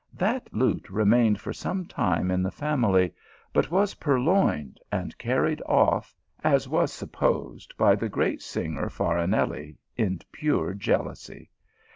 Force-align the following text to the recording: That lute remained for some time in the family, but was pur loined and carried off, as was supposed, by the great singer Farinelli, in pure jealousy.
That 0.15 0.51
lute 0.51 0.89
remained 0.89 1.39
for 1.39 1.53
some 1.53 1.85
time 1.85 2.31
in 2.31 2.41
the 2.41 2.49
family, 2.49 3.13
but 3.53 3.69
was 3.69 3.93
pur 3.93 4.19
loined 4.19 4.79
and 4.91 5.15
carried 5.19 5.61
off, 5.67 6.15
as 6.43 6.67
was 6.67 6.91
supposed, 6.91 7.77
by 7.77 7.93
the 7.93 8.09
great 8.09 8.41
singer 8.41 8.89
Farinelli, 8.89 9.77
in 9.97 10.19
pure 10.31 10.73
jealousy. 10.73 11.51